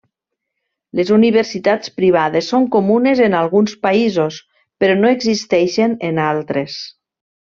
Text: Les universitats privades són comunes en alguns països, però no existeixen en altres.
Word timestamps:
Les 0.99 1.09
universitats 1.17 1.91
privades 1.97 2.47
són 2.53 2.65
comunes 2.77 3.21
en 3.27 3.35
alguns 3.41 3.75
països, 3.87 4.41
però 4.85 4.97
no 5.03 5.13
existeixen 5.17 5.97
en 6.11 6.23
altres. 6.27 6.79